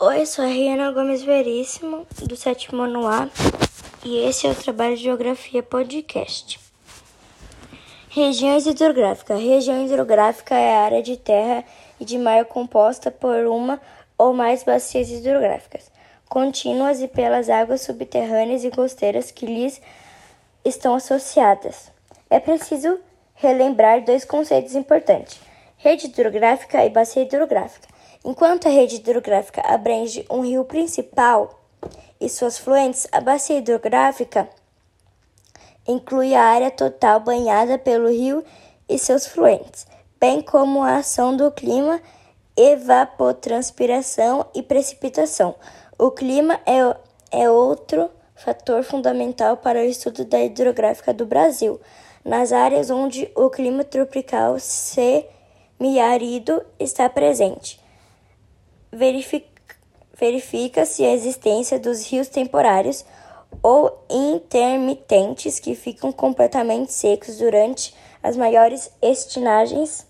[0.00, 3.28] Oi, sou a Riana Gomes Veríssimo, do sétimo ano A,
[4.04, 6.60] e esse é o Trabalho de Geografia Podcast.
[8.08, 9.40] Regiões hidrográficas.
[9.40, 11.64] Região hidrográfica é a área de terra
[11.98, 13.80] e de mar composta por uma
[14.16, 15.90] ou mais bacias hidrográficas,
[16.28, 19.82] contínuas e pelas águas subterrâneas e costeiras que lhes
[20.64, 21.90] estão associadas.
[22.30, 23.00] É preciso
[23.34, 25.40] relembrar dois conceitos importantes:
[25.76, 27.97] rede hidrográfica e bacia hidrográfica.
[28.30, 31.58] Enquanto a rede hidrográfica abrange um rio principal
[32.20, 34.46] e suas fluentes, a bacia hidrográfica
[35.86, 38.44] inclui a área total banhada pelo rio
[38.86, 39.86] e seus fluentes,
[40.20, 42.02] bem como a ação do clima,
[42.54, 45.54] evapotranspiração e precipitação.
[45.98, 46.94] O clima é,
[47.30, 51.80] é outro fator fundamental para o estudo da hidrográfica do Brasil.
[52.22, 54.58] Nas áreas onde o clima tropical
[55.78, 57.87] semiárido está presente
[58.92, 63.04] verifica-se a existência dos rios temporários
[63.62, 70.06] ou intermitentes que ficam completamente secos durante as maiores estiagens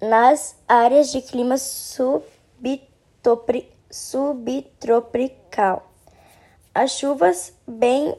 [0.00, 1.56] nas áreas de clima
[3.90, 5.90] subtropical.
[6.74, 8.14] As chuvas bem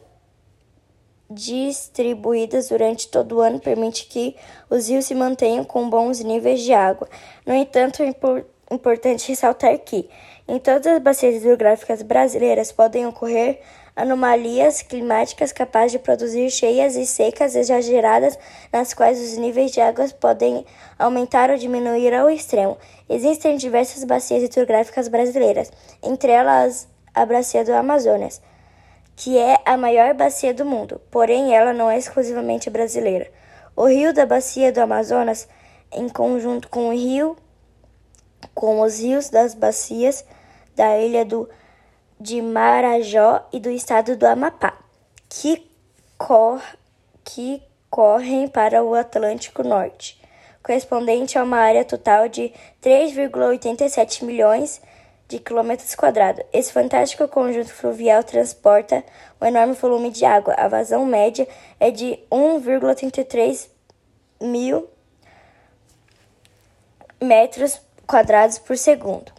[1.29, 4.35] distribuídas durante todo o ano permitem que
[4.69, 7.07] os rios se mantenham com bons níveis de água.
[7.45, 10.09] No entanto, é importante importante ressaltar que,
[10.47, 13.59] em todas as bacias hidrográficas brasileiras, podem ocorrer
[13.95, 18.39] anomalias climáticas capazes de produzir cheias e secas exageradas,
[18.71, 20.65] nas quais os níveis de águas podem
[20.97, 22.77] aumentar ou diminuir ao extremo.
[23.09, 28.41] Existem diversas bacias hidrográficas brasileiras, entre elas a Bacia do Amazonas,
[29.15, 33.29] que é a maior bacia do mundo, porém ela não é exclusivamente brasileira.
[33.75, 35.47] O rio da Bacia do Amazonas,
[35.91, 37.35] em conjunto com o rio
[38.59, 40.25] com os rios das bacias
[40.75, 41.49] da ilha do,
[42.19, 44.77] de Marajó e do estado do Amapá,
[45.29, 45.65] que,
[46.17, 46.61] cor,
[47.23, 50.21] que correm para o Atlântico Norte,
[50.61, 52.51] correspondente a uma área total de
[52.83, 54.81] 3,87 milhões
[55.29, 56.43] de quilômetros quadrados.
[56.51, 59.05] Esse fantástico conjunto fluvial transporta
[59.39, 60.53] um enorme volume de água.
[60.57, 61.47] A vazão média
[61.79, 63.69] é de 1,33
[64.41, 64.89] mil
[67.21, 67.79] metros
[68.09, 69.31] quadrados por segundo.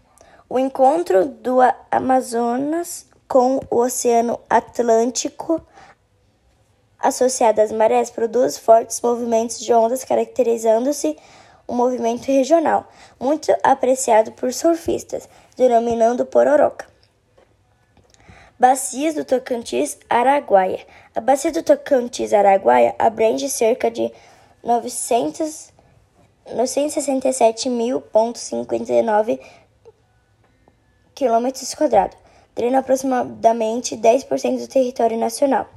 [0.49, 1.59] O encontro do
[1.91, 5.61] Amazonas com o Oceano Atlântico
[6.97, 11.17] associado às marés produz fortes movimentos de ondas, caracterizando-se
[11.69, 12.89] um movimento regional,
[13.19, 16.87] muito apreciado por surfistas, denominando pororoca.
[18.57, 20.87] Bacias do Tocantins Araguaia.
[21.15, 24.13] A bacia do Tocantins Araguaia abrange cerca de
[24.63, 25.73] 900
[26.47, 29.41] 967.059
[31.15, 32.17] km quadrados,
[32.55, 35.69] drena aproximadamente 10% do território nacional.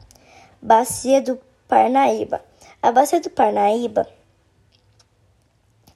[0.61, 1.37] Bacia do
[1.67, 2.41] Parnaíba.
[2.81, 4.07] A Bacia do Parnaíba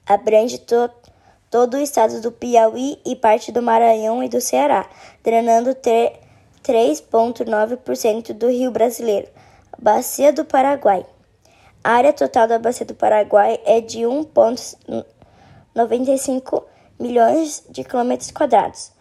[0.05, 0.91] abrange to
[1.49, 4.89] todo o estado do Piauí e parte do Maranhão e do Ceará,
[5.23, 9.27] drenando 3,9% do rio brasileiro.
[9.79, 11.05] Bacia do Paraguai.
[11.87, 16.65] A área total da Bacia do Paraguai é de 1,95
[16.99, 18.91] milhões de quilômetros quadrados,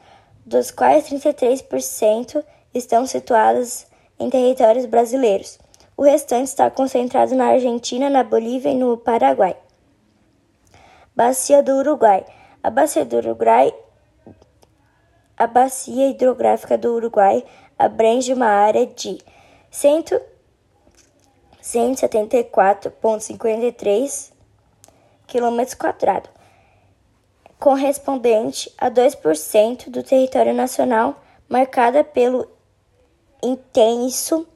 [0.45, 3.89] dos quais 33% estão situados
[4.21, 5.59] em territórios brasileiros.
[5.97, 9.57] O restante está concentrado na Argentina, na Bolívia e no Paraguai.
[11.13, 12.25] Bacia do Uruguai.
[12.63, 13.75] A bacia do Uruguai,
[15.37, 17.45] a bacia hidrográfica do Uruguai
[17.77, 19.19] abrange uma área de
[19.73, 20.05] 100
[21.67, 24.31] 174,53
[25.27, 25.61] km,
[27.59, 32.49] correspondente a 2% do território nacional, marcada pelo
[33.43, 34.47] intenso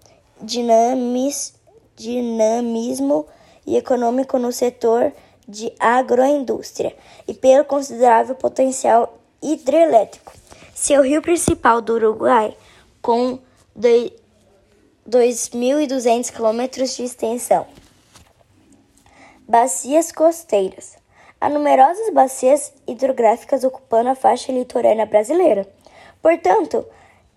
[0.41, 1.55] dinamis,
[1.97, 3.27] dinamismo
[3.67, 5.13] econômico no setor
[5.47, 6.97] de agroindústria
[7.27, 10.33] e pelo considerável potencial hidrelétrico.
[10.75, 12.57] Seu rio principal do Uruguai,
[13.03, 13.41] com
[15.09, 17.67] 2.200 quilômetros de extensão.
[19.49, 20.97] Bacias costeiras.
[21.41, 25.67] Há numerosas bacias hidrográficas ocupando a faixa litorânea brasileira.
[26.21, 26.87] Portanto,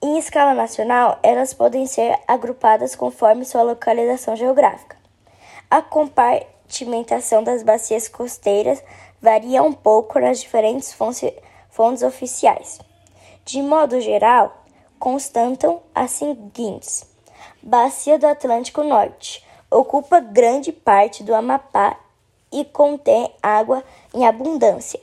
[0.02, 4.98] em escala nacional, elas podem ser agrupadas conforme sua localização geográfica.
[5.72, 8.84] A compartimentação das bacias costeiras
[9.22, 12.80] varia um pouco nas diferentes fontes oficiais.
[13.46, 14.66] De modo geral,
[15.00, 17.13] constatam as seguintes:
[17.62, 19.46] Bacia do Atlântico Norte.
[19.70, 21.98] Ocupa grande parte do Amapá
[22.52, 25.00] e contém água em abundância.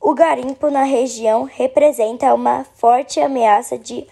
[0.00, 4.06] O garimpo na região representa uma forte ameaça de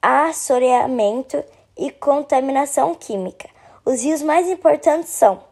[0.00, 1.42] assoreamento
[1.76, 3.48] e contaminação química.
[3.84, 5.42] Os rios mais importantes são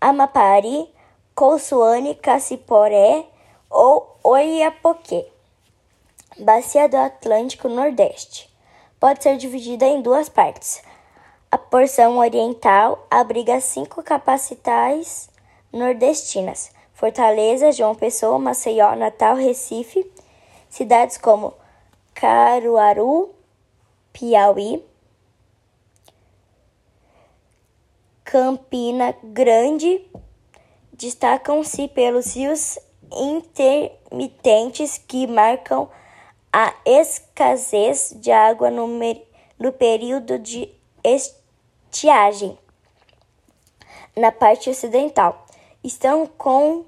[0.00, 0.88] Amapari,
[1.34, 3.24] Colsuane, Caciporé
[3.70, 5.24] ou Oiapoque.
[6.38, 8.53] Bacia do Atlântico Nordeste.
[9.04, 10.82] Pode ser dividida em duas partes.
[11.50, 15.28] A porção oriental abriga cinco capacitais
[15.70, 20.10] nordestinas: Fortaleza, João Pessoa, Maceió, Natal, Recife,
[20.70, 21.52] cidades como
[22.14, 23.34] Caruaru,
[24.10, 24.82] Piauí,
[28.24, 30.00] Campina Grande,
[30.94, 32.78] destacam-se pelos rios
[33.12, 35.90] intermitentes que marcam
[36.56, 38.86] a escassez de água no,
[39.58, 40.70] no período de
[41.02, 42.56] estiagem.
[44.16, 45.46] Na parte ocidental
[45.82, 46.84] estão, com,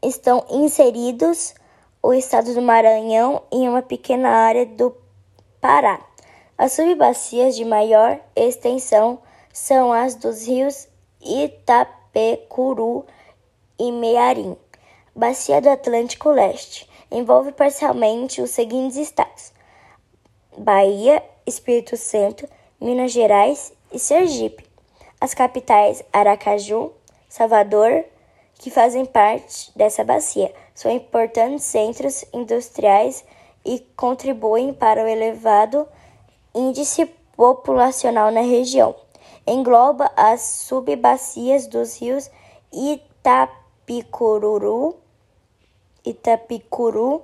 [0.00, 1.52] estão inseridos
[2.00, 4.96] o estado do Maranhão e uma pequena área do
[5.60, 5.98] Pará.
[6.56, 9.18] As subbacias de maior extensão
[9.52, 10.86] são as dos rios
[11.20, 13.04] Itapecuru
[13.80, 14.56] e Mearim.
[15.16, 19.50] Bacia do Atlântico Leste envolve parcialmente os seguintes estados:
[20.58, 22.46] Bahia, Espírito Santo,
[22.78, 24.66] Minas Gerais e Sergipe.
[25.18, 26.92] As capitais Aracaju,
[27.30, 28.04] Salvador,
[28.56, 33.24] que fazem parte dessa bacia, são importantes centros industriais
[33.64, 35.88] e contribuem para o elevado
[36.54, 38.94] índice populacional na região.
[39.46, 42.30] Engloba as subbacias dos rios
[42.70, 45.05] Itapicururu,
[46.06, 47.22] Itapicuru,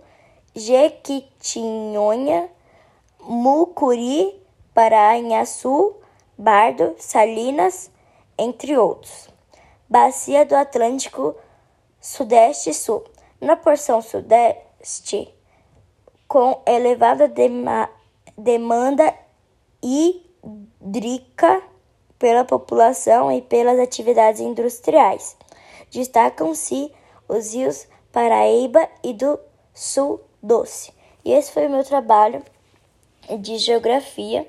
[0.54, 2.50] Jequitinhonha,
[3.20, 4.38] Mucuri,
[4.74, 5.94] Paranhaçu,
[6.36, 7.90] Bardo, Salinas,
[8.36, 9.28] entre outros.
[9.88, 11.34] Bacia do Atlântico
[12.00, 13.04] Sudeste e Sul.
[13.40, 15.32] Na porção sudeste,
[16.28, 17.88] com elevada dema
[18.36, 19.14] demanda
[19.82, 21.62] hídrica
[22.18, 25.36] pela população e pelas atividades industriais.
[25.90, 26.92] Destacam-se
[27.28, 29.38] os rios Paraíba e do
[29.74, 30.92] Sul Doce.
[31.24, 32.42] E esse foi o meu trabalho
[33.40, 34.46] de geografia.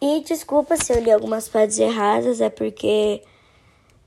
[0.00, 3.22] E desculpa se eu li algumas partes erradas, é porque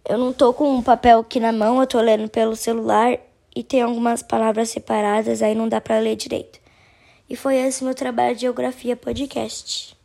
[0.07, 3.17] eu não tô com um papel aqui na mão, eu tô lendo pelo celular
[3.55, 6.59] e tem algumas palavras separadas, aí não dá para ler direito.
[7.29, 9.98] E foi esse meu trabalho de geografia podcast.